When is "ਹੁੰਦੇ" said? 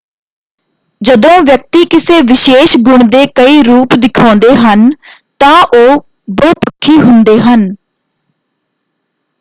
6.99-7.39